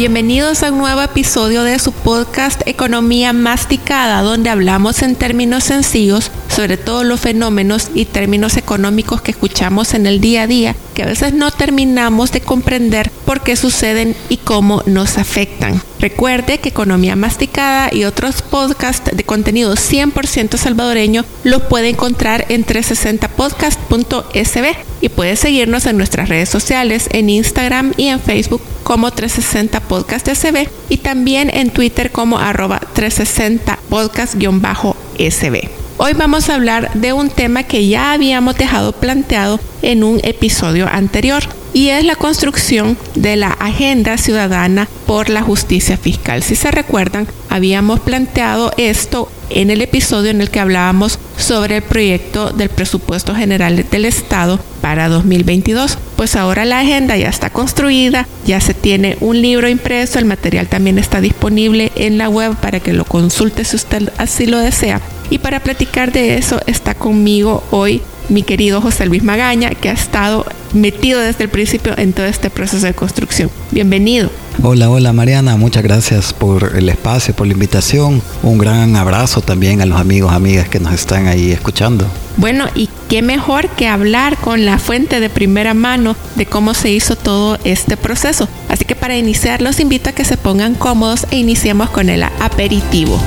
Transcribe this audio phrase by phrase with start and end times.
[0.00, 6.30] Bienvenidos a un nuevo episodio de su podcast Economía Masticada, donde hablamos en términos sencillos
[6.50, 11.04] sobre todos los fenómenos y términos económicos que escuchamos en el día a día, que
[11.04, 15.80] a veces no terminamos de comprender por qué suceden y cómo nos afectan.
[16.00, 22.64] Recuerde que Economía Masticada y otros podcasts de contenido 100% salvadoreño los puede encontrar en
[22.64, 29.80] 360podcast.sb y puede seguirnos en nuestras redes sociales, en Instagram y en Facebook como 360
[29.80, 35.79] Podcast SB y también en Twitter como arroba 360 podcast-sb.
[36.02, 40.88] Hoy vamos a hablar de un tema que ya habíamos dejado planteado en un episodio
[40.88, 41.42] anterior
[41.74, 46.42] y es la construcción de la Agenda Ciudadana por la Justicia Fiscal.
[46.42, 51.82] Si se recuerdan, habíamos planteado esto en el episodio en el que hablábamos sobre el
[51.82, 55.98] proyecto del presupuesto general del Estado para 2022.
[56.16, 60.66] Pues ahora la agenda ya está construida, ya se tiene un libro impreso, el material
[60.66, 65.02] también está disponible en la web para que lo consulte si usted así lo desea.
[65.30, 69.92] Y para platicar de eso está conmigo hoy mi querido José Luis Magaña, que ha
[69.92, 73.50] estado metido desde el principio en todo este proceso de construcción.
[73.72, 74.30] Bienvenido.
[74.62, 78.22] Hola, hola Mariana, muchas gracias por el espacio, por la invitación.
[78.42, 82.06] Un gran abrazo también a los amigos, amigas que nos están ahí escuchando.
[82.36, 86.90] Bueno, y qué mejor que hablar con la fuente de primera mano de cómo se
[86.90, 88.48] hizo todo este proceso.
[88.68, 92.22] Así que para iniciar los invito a que se pongan cómodos e iniciemos con el
[92.22, 93.20] aperitivo.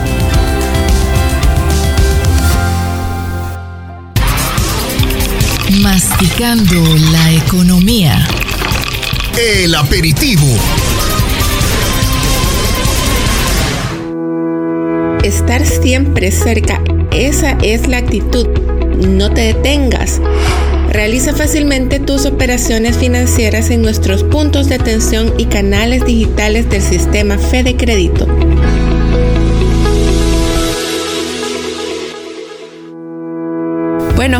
[5.81, 6.75] Masticando
[7.11, 8.27] la economía.
[9.37, 10.45] El aperitivo.
[15.23, 16.79] Estar siempre cerca,
[17.11, 18.47] esa es la actitud.
[19.07, 20.21] No te detengas.
[20.91, 27.37] Realiza fácilmente tus operaciones financieras en nuestros puntos de atención y canales digitales del sistema
[27.39, 28.27] Fede Crédito.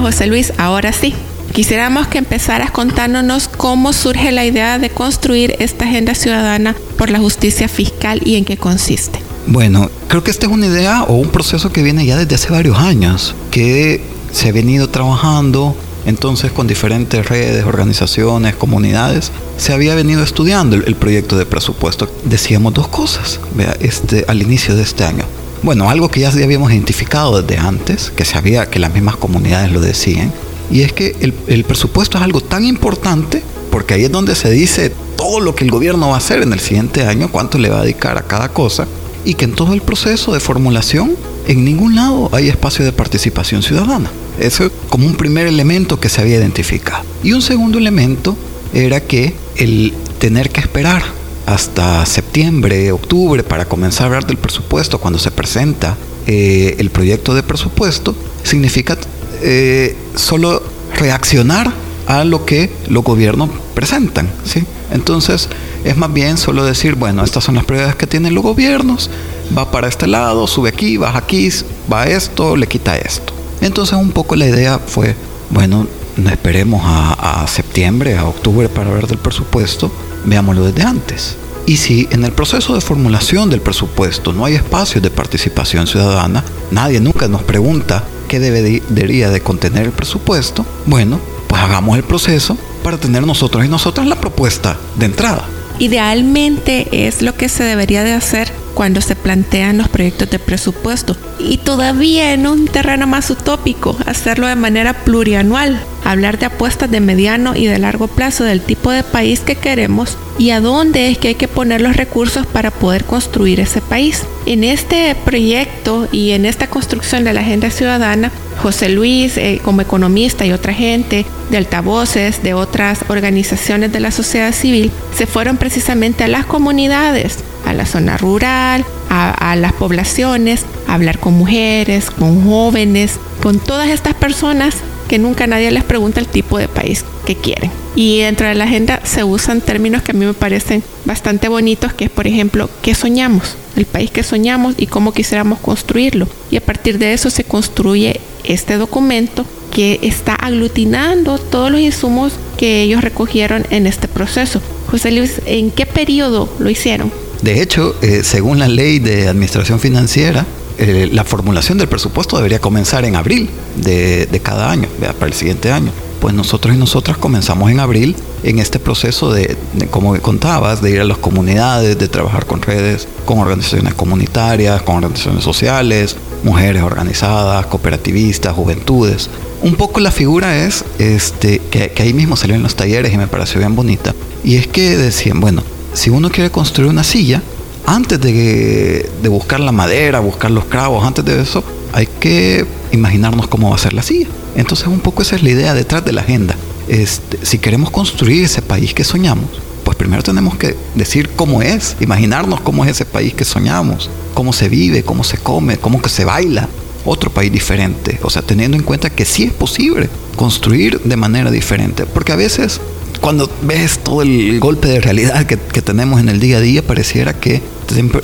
[0.04, 1.16] José Luis, ahora sí.
[1.54, 7.20] Quisiéramos que empezaras contándonos cómo surge la idea de construir esta agenda ciudadana por la
[7.20, 9.20] justicia fiscal y en qué consiste.
[9.48, 12.50] Bueno, creo que esta es una idea o un proceso que viene ya desde hace
[12.52, 14.02] varios años, que
[14.34, 15.74] se ha venido trabajando
[16.06, 22.10] entonces con diferentes redes, organizaciones, comunidades, se había venido estudiando el, proyecto de presupuesto.
[22.26, 25.24] Decíamos dos cosas vea, este, al inicio de este año.
[25.64, 29.80] Bueno, algo que ya habíamos identificado desde antes, que sabía que las mismas comunidades lo
[29.80, 30.34] decían,
[30.70, 31.16] y es que
[31.48, 33.42] el, presupuesto es algo tan importante
[33.72, 36.52] porque ahí es donde se dice todo lo que el gobierno va a hacer en
[36.52, 38.88] el siguiente año, cuánto le va a dedicar a cada cosa,
[39.24, 41.16] y que en todo el proceso de formulación,
[41.48, 44.12] en ningún lado hay espacio de participación ciudadana.
[44.40, 47.06] Eso es como un primer elemento que se había identificado.
[47.24, 48.36] Y un segundo elemento
[48.74, 51.04] era que el tener que esperar
[51.46, 57.34] hasta septiembre, octubre para comenzar a hablar del presupuesto cuando se presenta eh, el proyecto
[57.34, 58.98] de presupuesto, significa
[59.42, 60.64] eh, solo
[60.98, 61.72] reaccionar
[62.08, 64.30] a lo que los gobiernos presentan.
[64.46, 64.64] ¿sí?
[64.92, 65.50] Entonces
[65.84, 69.10] es más bien solo decir, bueno, estas son las prioridades que tienen los gobiernos,
[69.58, 71.50] va para este lado, sube aquí, baja aquí,
[71.92, 73.34] va esto, le quita esto.
[73.62, 75.16] Entonces un poco la idea fue,
[75.50, 79.92] bueno, no esperemos a, septiembre, a octubre para ver del presupuesto,
[80.26, 81.36] veámoslo desde antes.
[81.66, 86.44] Y si en el proceso de formulación del presupuesto no hay espacios de participación ciudadana,
[86.72, 92.58] nadie nunca nos pregunta qué debería de contener el presupuesto, bueno, pues hagamos el proceso
[92.84, 95.46] para tener nosotros y nosotras la propuesta de entrada.
[95.80, 101.16] Idealmente es lo que se debería de hacer cuando se plantean los proyectos de presupuesto
[101.40, 105.80] y todavía en un terreno más utópico, hacerlo de manera plurianual,
[106.14, 110.18] hablar de apuestas de mediano y de largo plazo del tipo de país que queremos
[110.38, 114.24] y a dónde es que hay que poner los recursos para poder construir ese país.
[114.46, 118.32] En este proyecto y en esta construcción de la agenda ciudadana
[118.62, 124.12] José Luis, eh, como economista y otra gente de altavoces, de otras organizaciones de la
[124.12, 129.74] sociedad civil, se fueron precisamente a las comunidades, a la zona rural, a, a las
[129.74, 134.76] poblaciones, a hablar con mujeres, con jóvenes, con todas estas personas
[135.14, 137.70] que nunca nadie les pregunta el tipo de país que quieren.
[137.96, 141.94] Y dentro de la agenda se usan términos que a mí me parecen bastante bonitos,
[141.94, 143.56] que es por ejemplo, ¿qué soñamos?
[143.76, 146.28] El país que soñamos y cómo quisiéramos construirlo.
[146.50, 152.34] Y a partir de eso se construye este documento que está aglutinando todos los insumos
[152.58, 154.64] que ellos recogieron en este proceso.
[154.90, 157.12] José Luis, ¿en qué periodo lo hicieron?
[157.44, 160.48] De hecho, eh, según la ley de administración financiera,
[160.90, 165.72] eh, la formulación del presupuesto debería comenzar en abril de, cada año, para el siguiente
[165.72, 165.92] año.
[166.20, 170.92] Pues nosotros y nosotras comenzamos en abril en este proceso de, de, como contabas, de
[170.92, 176.84] ir a las comunidades, de trabajar con redes, con organizaciones comunitarias, con organizaciones sociales, mujeres
[176.84, 179.30] organizadas, cooperativistas, juventudes.
[179.62, 183.18] Un poco la figura es este, que, que ahí mismo salió en los talleres y
[183.18, 184.16] me pareció bien bonita.
[184.44, 185.64] Y es que decían, bueno,
[185.94, 187.42] si uno quiere construir una silla,
[187.86, 193.70] antes de, buscar la madera, buscar los clavos, antes de eso, hay que imaginarnos cómo
[193.70, 194.28] va a ser la silla.
[194.56, 196.56] Entonces un poco esa es la idea detrás de la agenda.
[196.88, 199.50] Este, si queremos construir ese país que soñamos,
[199.84, 204.54] pues primero tenemos que decir cómo es, imaginarnos cómo es ese país que soñamos, cómo
[204.54, 206.70] se vive, cómo se come, cómo que se baila,
[207.06, 208.20] otro país diferente.
[208.24, 212.06] O sea, teniendo en cuenta que sí es posible construir de manera diferente.
[212.06, 212.80] Porque a veces
[213.22, 217.34] cuando ves todo el golpe de realidad que, tenemos en el día a día, pareciera
[217.34, 217.62] que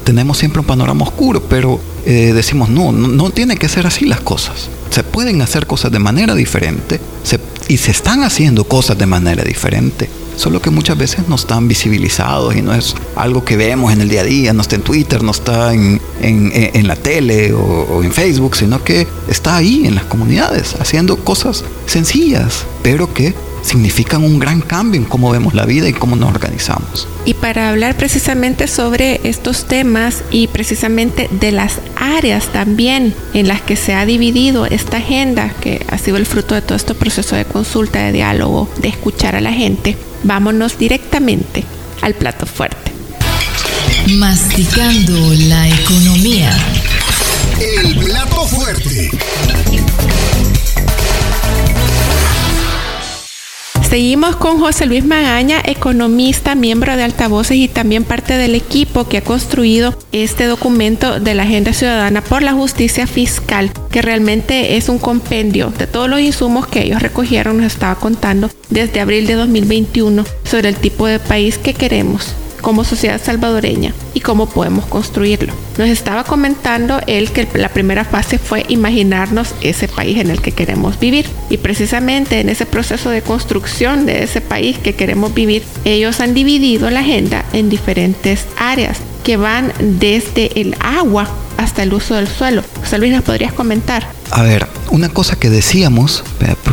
[0.03, 4.05] tenemos siempre un panorama oscuro, pero eh, decimos, no, no, no tiene que ser así
[4.05, 4.69] las cosas.
[4.89, 9.43] Se pueden hacer cosas de manera diferente se, y se están haciendo cosas de manera
[9.43, 10.09] diferente.
[10.35, 14.07] Solo que muchas veces no están visibilizados y no es algo que vemos en el
[14.07, 17.59] día a día, no está en Twitter, no está en, en, en la tele o,
[17.59, 23.33] o en Facebook, sino que está ahí en las comunidades, haciendo cosas sencillas, pero que
[23.61, 27.07] significan un gran cambio en cómo vemos la vida y cómo nos organizamos.
[27.25, 33.61] Y para hablar precisamente sobre estos temas y precisamente de las áreas también en las
[33.61, 37.35] que se ha dividido esta agenda, que ha sido el fruto de todo este proceso
[37.35, 41.63] de consulta, de diálogo, de escuchar a la gente, vámonos directamente
[42.01, 42.91] al plato fuerte.
[44.15, 46.57] Masticando la economía.
[47.59, 49.11] El plato fuerte.
[53.89, 59.17] Seguimos con José Luis Magaña, economista, miembro de Altavoces y también parte del equipo que
[59.17, 64.89] ha construido este documento de la Agenda Ciudadana por la Justicia Fiscal, que realmente es
[64.89, 69.33] un compendio de todos los insumos que ellos recogieron, nos estaba contando desde abril de
[69.33, 75.53] 2021 sobre el tipo de país que queremos como sociedad salvadoreña y cómo podemos construirlo.
[75.77, 80.51] Nos estaba comentando él que la primera fase fue imaginarnos ese país en el que
[80.51, 85.63] queremos vivir y precisamente en ese proceso de construcción de ese país que queremos vivir,
[85.85, 91.93] ellos han dividido la agenda en diferentes áreas que van desde el agua hasta el
[91.93, 92.63] uso del suelo.
[92.81, 94.07] José Luis, ¿nos podrías comentar?
[94.31, 96.23] A ver, una cosa que decíamos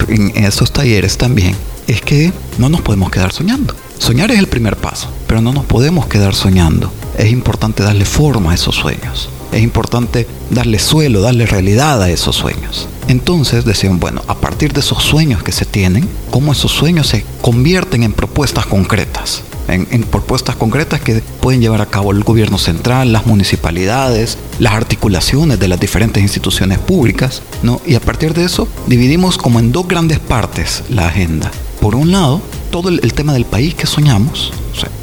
[0.08, 1.56] en esos talleres también
[1.86, 3.74] es que no nos podemos quedar soñando.
[3.98, 6.92] Soñar es el primer paso, pero no nos podemos quedar soñando.
[7.16, 9.30] Es importante darle forma a esos sueños.
[9.52, 12.88] Es importante darle suelo, darle realidad a esos sueños.
[13.08, 17.24] Entonces decían, bueno, a partir de esos sueños que se tienen, cómo esos sueños se
[17.40, 19.42] convierten en propuestas concretas.
[19.68, 24.74] En, en, propuestas concretas que pueden llevar a cabo el gobierno central, las municipalidades, las
[24.74, 27.80] articulaciones de las diferentes instituciones públicas, ¿no?
[27.84, 31.50] Y a partir de eso dividimos como en dos grandes partes la agenda.
[31.80, 32.42] Por un lado,
[32.82, 34.52] todo el, tema del país que soñamos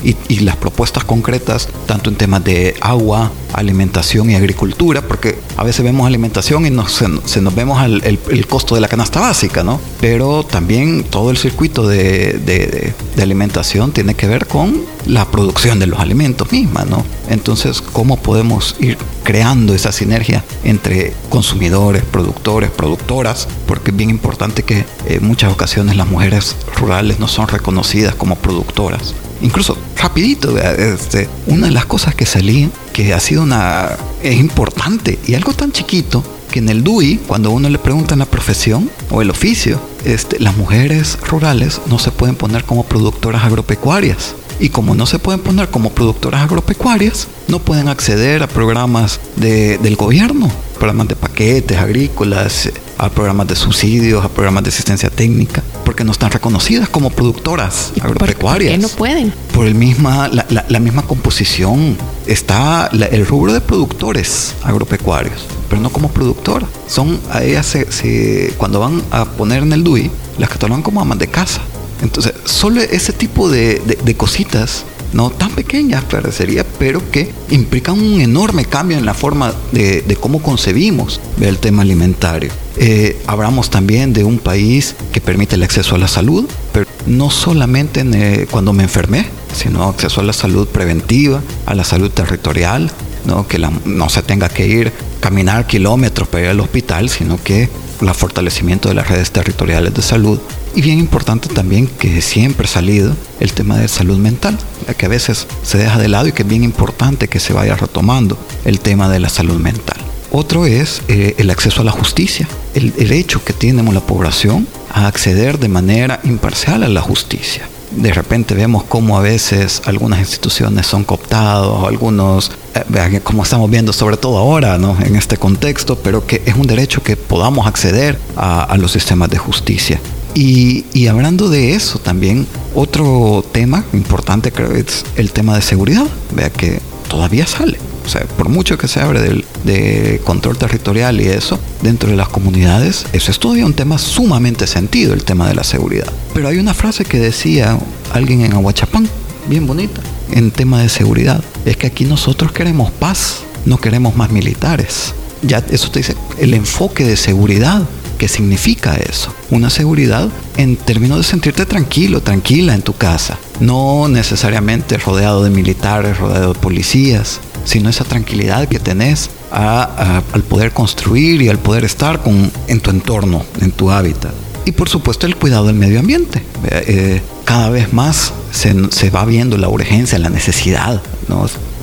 [0.04, 5.64] y, y, las propuestas concretas, tanto en temas de agua, alimentación y agricultura, porque a
[5.64, 6.92] veces vemos alimentación y nos,
[7.26, 9.80] se, nos vemos al, el, costo de la canasta básica, ¿no?
[10.02, 16.00] Pero también todo el circuito de, alimentación tiene que ver con la producción de los
[16.00, 17.06] alimentos misma, ¿no?
[17.30, 23.48] Entonces, ¿cómo podemos ir creando esa sinergia entre consumidores, productores, productoras?
[23.66, 28.36] Porque es bien importante que en muchas ocasiones las mujeres rurales no son reconocidas como
[28.36, 33.90] productoras incluso rapidito, este, una de las cosas que salí, que ha sido una,
[34.22, 35.20] es importante.
[35.28, 38.90] Y algo tan chiquito, que en el DUI, cuando uno le pregunta en la profesión
[39.10, 44.36] o el oficio, este, las mujeres rurales no se pueden poner como productoras agropecuarias.
[44.60, 49.80] Y como no se pueden poner como productoras agropecuarias, no pueden acceder a programas de,
[49.80, 52.70] del gobierno, programas de paquetes agrícolas,
[53.00, 57.94] a programas de subsidios, a programas de asistencia técnica, porque no están reconocidas como productoras
[58.02, 58.72] agropecuarias.
[58.72, 59.34] ¿Por qué no pueden?
[59.54, 61.96] Por el misma, la, la, la misma composición
[62.26, 66.66] está el rubro de productores agropecuarios, pero no como productor.
[66.88, 70.10] Son a ellas se, cuando van a poner en el DUI,
[70.40, 71.62] las catalogan como amas de casa.
[72.02, 78.66] Entonces, solo ese tipo de, cositas no tan pequeñas parecería, pero que implican un enorme
[78.66, 82.52] cambio en la forma de, cómo concebimos el tema alimentario.
[82.78, 87.30] Eh, hablamos también de un país que permite el acceso a la salud, pero no
[87.30, 92.92] solamente eh, cuando me enfermé, sino acceso a la salud preventiva, a la salud territorial,
[93.26, 93.48] ¿no?
[93.48, 97.70] que no se tenga que ir caminar kilómetros para ir al hospital, sino que
[98.02, 100.40] el fortalecimiento de las redes territoriales de salud.
[100.76, 104.58] Y bien importante también que siempre ha salido el tema de salud mental,
[104.98, 107.76] que a veces se deja de lado y que es bien importante que se vaya
[107.76, 109.98] retomando el tema de la salud mental.
[110.32, 115.06] Otro es eh, el acceso a la justicia, el derecho que tenemos la población a
[115.06, 120.88] acceder de manera imparcial a la justicia de repente vemos cómo a veces algunas instituciones
[120.88, 124.98] son cooptados, algunos, eh, como estamos viendo sobre todo ahora, ¿no?
[125.02, 129.38] En este contexto, pero que es un derecho que podamos acceder a, los sistemas de
[129.38, 130.00] justicia.
[130.36, 136.08] Y, y, hablando de eso también, otro tema importante creo es el tema de seguridad,
[136.36, 137.78] vea que todavía sale.
[138.06, 142.18] O sea, por mucho que se abre del, de control territorial y eso, dentro de
[142.18, 146.08] las comunidades, eso es todavía un tema sumamente sentido, el tema de la seguridad.
[146.34, 147.78] Pero hay una frase que decía
[148.12, 149.08] alguien en Aguachapán,
[149.48, 151.44] bien bonita, en tema de seguridad.
[151.66, 155.14] Es que aquí nosotros queremos paz, no queremos más militares.
[155.42, 157.84] Ya eso te dice el enfoque de seguridad.
[158.18, 159.34] ¿Qué significa eso?
[159.50, 163.38] Una seguridad en términos de sentirte tranquilo, tranquila en tu casa.
[163.60, 170.72] No necesariamente rodeado de militares, rodeado de policías, sino esa tranquilidad que tenés al poder
[170.72, 174.34] construir y al poder estar con, en tu entorno, en tu hábitat.
[174.66, 176.44] Y por supuesto el cuidado del medio ambiente.
[176.70, 181.02] Eh, cada vez más se, va viendo la urgencia, la necesidad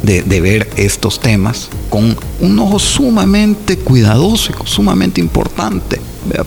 [0.02, 6.00] de, ver estos temas con un ojo sumamente cuidadoso sumamente importante.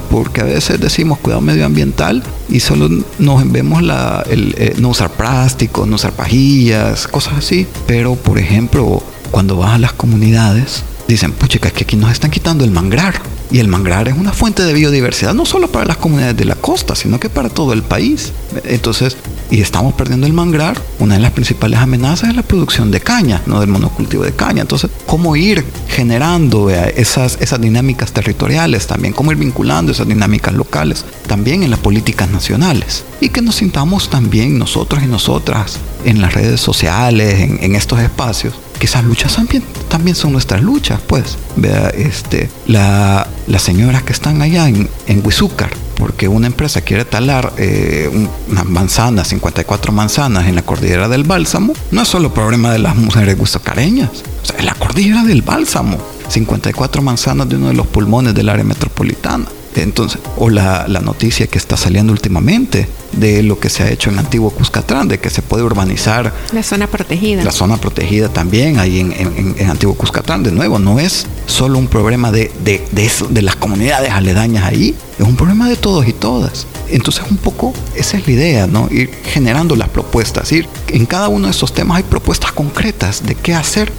[0.10, 5.10] Porque a veces decimos cuidado medioambiental y solo nos vemos la, el, eh, no usar
[5.12, 7.68] plástico, no usar pajillas, cosas así.
[7.88, 12.32] Pero, por ejemplo, cuando vas a las comunidades, dicen, pucha, es que aquí nos están
[12.32, 13.20] quitando el mangrar.
[13.54, 16.56] Y el manglar es una fuente de biodiversidad, no solo para las comunidades de la
[16.56, 18.34] costa, sino que para todo el país.
[18.64, 19.16] Entonces,
[19.52, 23.44] y estamos perdiendo el manglar, una de las principales amenazas es la producción de caña,
[23.46, 24.64] no del monocultivo de caña.
[24.64, 29.14] Entonces, ¿cómo ir generando esas, esas dinámicas territoriales también?
[29.14, 33.04] ¿Cómo ir vinculando esas dinámicas locales también en las políticas nacionales?
[33.22, 38.56] Y que nos sintamos también nosotros y nosotras en las redes sociales, en estos espacios,
[38.86, 41.38] esas luchas también, también son nuestras luchas, pues.
[41.56, 47.06] Vea, este, la, las señoras que están allá en, en Huizúcar, porque una empresa quiere
[47.06, 48.10] talar eh,
[48.50, 52.96] unas manzanas, 54 manzanas en la cordillera del Bálsamo, no es solo problema de las
[52.96, 54.10] mujeres huizucareñas,
[54.42, 55.98] o sea, la cordillera del Bálsamo.
[56.30, 59.46] 54 manzanas de uno de los pulmones del área metropolitana.
[59.82, 64.20] Entonces, o la, noticia que está saliendo últimamente de lo que se ha hecho en
[64.20, 66.34] Antiguo Cuscatlán, de que se puede urbanizar.
[66.54, 67.44] La zona protegida.
[67.44, 70.44] La zona protegida también ahí en, Antiguo Cuscatlán.
[70.44, 75.26] De nuevo, no es solo un problema de, de, de, las comunidades aledañas ahí, es
[75.26, 76.68] un problema de todos y todas.
[76.90, 78.88] Entonces, un poco esa es la idea, ¿no?
[78.92, 80.52] Ir generando las propuestas.
[80.52, 83.92] Ir, en cada uno de estos temas hay propuestas concretas de qué hacer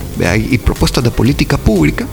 [0.51, 2.07] y propuestas de política pública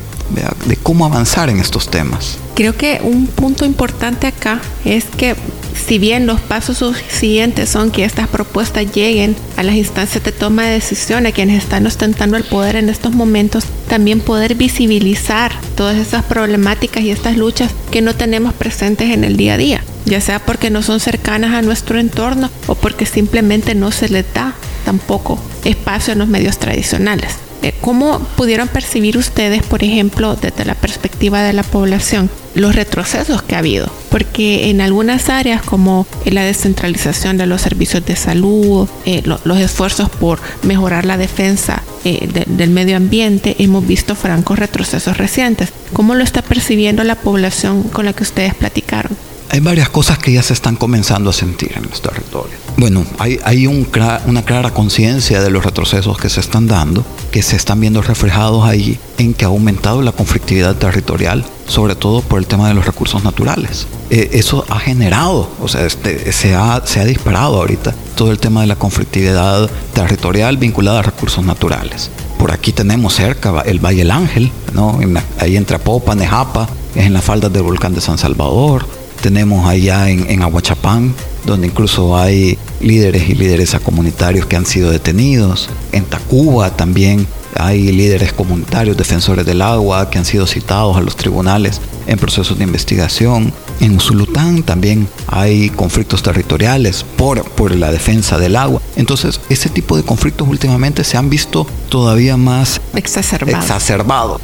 [0.65, 2.37] de cómo avanzar en estos temas.
[2.55, 5.35] Creo que un punto importante acá es que
[5.73, 10.65] si bien los pasos siguientes son que estas propuestas lleguen a las instancias de toma
[10.65, 15.97] de decisión, a quienes están ostentando el poder en estos momentos, también poder visibilizar todas
[15.97, 20.21] esas problemáticas y estas luchas que no tenemos presentes en el día a día, ya
[20.21, 24.53] sea porque no son cercanas a nuestro entorno o porque simplemente no se les da
[24.85, 27.35] tampoco espacio en los medios tradicionales.
[27.61, 33.43] Eh, ¿Cómo pudieron percibir ustedes, por ejemplo, desde la perspectiva de la población, los retrocesos
[33.43, 33.91] que ha habido?
[34.09, 40.09] Porque en algunas áreas como la descentralización de los servicios de salud, eh, los esfuerzos
[40.09, 45.71] por mejorar la defensa eh, del medio ambiente, hemos visto francos retrocesos recientes.
[45.93, 49.15] ¿Cómo lo está percibiendo la población con la que ustedes platicaron?
[49.51, 52.57] Hay varias cosas que ya se están comenzando a sentir en los territorios.
[52.77, 57.57] Bueno, hay, hay una clara conciencia de los retrocesos que se están dando, que se
[57.57, 62.47] están viendo reflejados ahí en que ha aumentado la conflictividad territorial, sobre todo por el
[62.47, 63.87] tema de los recursos naturales.
[64.09, 68.39] Eh, eso ha generado, o sea, este, se, ha, se ha disparado ahorita todo el
[68.39, 72.09] tema de la conflictividad territorial vinculada a recursos naturales.
[72.39, 74.97] Por aquí tenemos cerca el Valle del Ángel, ¿no?
[75.39, 80.09] ahí entre Apopa, Nejapa, es en las faldas del volcán de San Salvador tenemos allá
[80.09, 81.13] en, Aguachapán
[81.45, 85.69] donde incluso hay líderes y lideresas comunitarios que han sido detenidos.
[85.91, 87.25] En Tacuba también
[87.55, 92.57] hay líderes comunitarios, defensores del agua, que han sido citados a los tribunales en procesos
[92.57, 93.53] de investigación.
[93.81, 98.79] En Zulután también hay conflictos territoriales por, por la defensa del agua.
[98.95, 103.65] Entonces, ese tipo de conflictos últimamente se han visto todavía más exacerbados.
[103.65, 104.41] Exacerbado.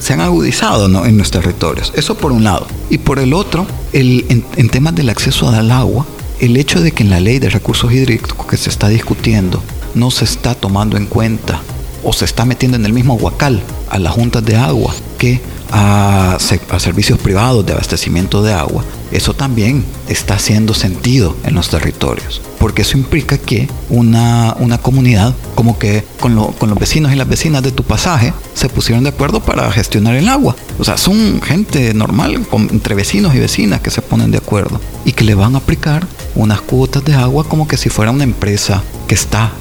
[0.00, 1.92] Se han agudizado en los territorios.
[1.94, 2.66] Eso por un lado.
[2.90, 6.04] Y por el otro, el, en, en temas del acceso al agua,
[6.40, 9.62] el hecho de que en la ley de recursos hídricos que se está discutiendo
[9.94, 11.60] no se está tomando en cuenta
[12.02, 15.40] o se está metiendo en el mismo huacal a las juntas de agua que
[15.72, 16.36] a,
[16.78, 22.42] servicios privados de abastecimiento de agua, eso también está haciendo sentido en los territorios.
[22.58, 27.28] Porque eso implica que una, una comunidad, como que con, con, los vecinos y las
[27.28, 30.54] vecinas de tu pasaje, se pusieron de acuerdo para gestionar el agua.
[30.78, 35.12] O sea, son gente normal, entre vecinos y vecinas que se ponen de acuerdo y
[35.12, 38.82] que le van a aplicar unas cuotas de agua como que si fuera una empresa
[39.08, 39.52] que está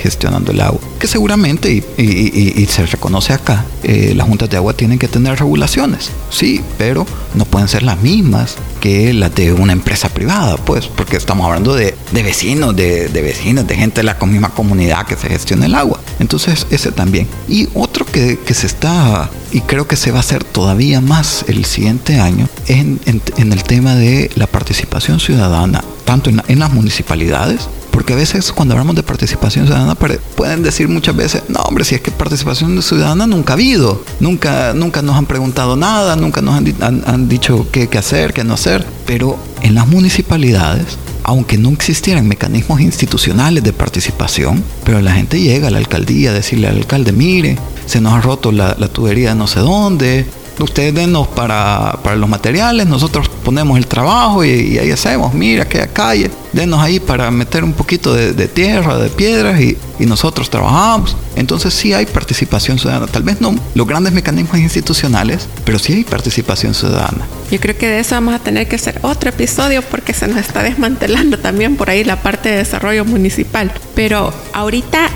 [0.00, 0.80] gestionando el agua.
[0.98, 6.10] Que seguramente, y, se reconoce acá, eh, las juntas de agua tienen que tener regulaciones,
[6.30, 11.16] sí, pero no pueden ser las mismas que las de una empresa privada, pues, porque
[11.16, 15.66] estamos hablando de, vecinos, de, vecinos, de gente de la misma comunidad que se gestiona
[15.66, 15.99] el agua.
[16.20, 17.26] Entonces, ese también.
[17.48, 21.64] Y otro que, se está, y creo que se va a hacer todavía más el
[21.64, 27.68] siguiente año, en, en, el tema de la participación ciudadana, tanto en, en las municipalidades,
[27.90, 31.94] porque a veces cuando hablamos de participación ciudadana pueden decir muchas veces, no hombre, si
[31.94, 36.54] es que participación ciudadana nunca ha habido, nunca, nunca nos han preguntado nada, nunca nos
[36.54, 42.26] han, dicho qué, qué hacer, qué no hacer, pero en las municipalidades aunque no existieran
[42.26, 47.12] mecanismos institucionales de participación, pero la gente llega a la alcaldía a decirle al alcalde,
[47.12, 50.26] mire, se nos ha roto la, la tubería de no sé dónde,
[50.58, 55.86] ustedes denos para, para, los materiales, nosotros ponemos el trabajo y, ahí hacemos, mira que
[55.88, 61.16] calle, denos ahí para meter un poquito de, tierra, de piedras y, y, nosotros trabajamos.
[61.36, 66.04] Entonces sí hay participación ciudadana, tal vez no los grandes mecanismos institucionales, pero sí hay
[66.04, 67.26] participación ciudadana.
[67.50, 70.38] Yo creo que de eso vamos a tener que hacer otro episodio porque se nos
[70.38, 73.72] está desmantelando también por ahí la parte de desarrollo municipal.
[73.94, 75.08] Pero ahorita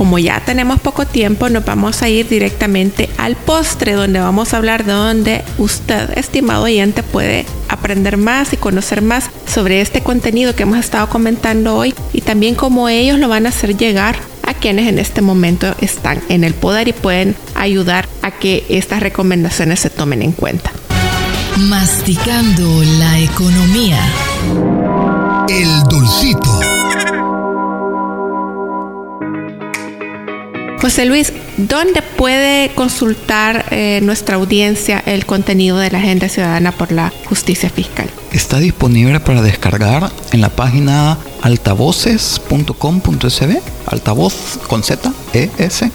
[0.00, 4.56] como ya tenemos poco tiempo, nos vamos a ir directamente al postre, donde vamos a
[4.56, 10.56] hablar de donde usted, estimado oyente, puede aprender más y conocer más sobre este contenido
[10.56, 14.54] que hemos estado comentando hoy y también cómo ellos lo van a hacer llegar a
[14.54, 19.80] quienes en este momento están en el poder y pueden ayudar a que estas recomendaciones
[19.80, 20.72] se tomen en cuenta.
[21.58, 24.00] Masticando la economía.
[25.46, 26.49] El dulcito.
[30.80, 36.90] José Luis, ¿dónde puede consultar eh, nuestra audiencia el contenido de la Agenda Ciudadana por
[36.90, 38.08] la Justicia Fiscal?
[38.32, 45.90] Está disponible para descargar en la página altavoces.com.sb, altavoz con Z, E, S.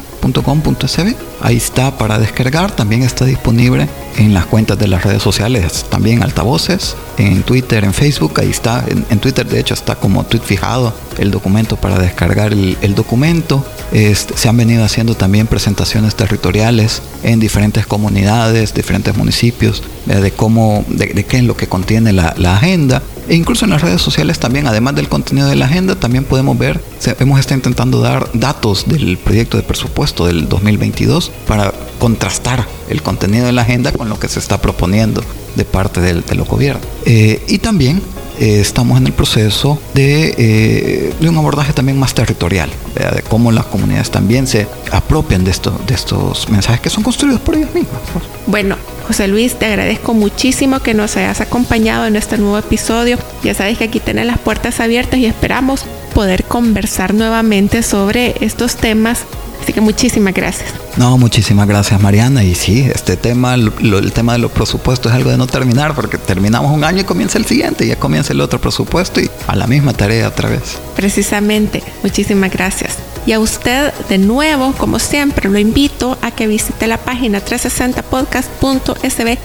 [1.42, 2.72] Ahí está para descargar.
[2.72, 7.94] También está disponible en las cuentas de las redes sociales, también altavoces, en Twitter, en
[7.94, 8.40] Facebook.
[8.40, 8.84] Ahí está.
[8.88, 13.66] En, Twitter, de hecho, está como tweet fijado el documento para descargar el, documento.
[13.92, 20.86] Este, se han venido haciendo también presentaciones territoriales en diferentes comunidades, diferentes municipios, de cómo,
[20.88, 23.02] de, qué es lo que contiene la, la agenda.
[23.28, 26.58] E incluso en las redes sociales también, además del contenido de la agenda, también podemos
[26.58, 26.80] ver,
[27.20, 33.48] hemos estado intentando dar datos del proyecto de presupuesto del 2022 para contrastar el contenido
[33.48, 35.24] de la agenda con lo que se está proponiendo
[35.56, 36.82] de parte del, del gobierno.
[37.06, 38.02] Eh, y también
[38.40, 43.52] eh, estamos en el proceso de, eh, de, un abordaje también más territorial, de cómo
[43.52, 47.74] las comunidades también se apropian de, esto, de estos mensajes que son construidos por ellas
[47.74, 48.02] mismas.
[48.48, 53.18] Bueno, José Luis, te agradezco muchísimo que nos hayas acompañado en este nuevo episodio.
[53.44, 58.78] Ya sabes que aquí tienes las puertas abiertas y esperamos poder conversar nuevamente sobre estos
[58.78, 59.26] temas
[59.66, 60.70] Así que muchísimas gracias.
[60.96, 62.44] No, muchísimas gracias Mariana.
[62.44, 66.20] Y sí, este tema, el tema de los presupuestos es algo de no terminar, porque
[66.20, 69.56] terminamos un año y comienza el siguiente, y ya comienza el otro presupuesto y a
[69.56, 70.78] la misma tarea otra vez.
[70.96, 72.98] Precisamente, muchísimas gracias.
[73.26, 79.40] Y a usted, de nuevo, como siempre, lo invito a que visite la página 360podcast.sb.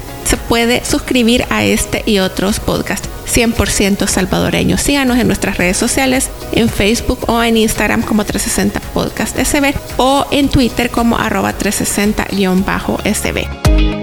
[0.51, 4.81] Puede suscribir a este y otros podcasts 100% salvadoreños.
[4.81, 10.27] Síganos en nuestras redes sociales, en Facebook o en Instagram como 360 Podcast SB o
[10.33, 14.00] en Twitter como arroba 360-SB.